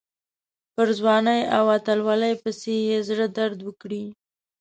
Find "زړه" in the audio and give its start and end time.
3.09-3.27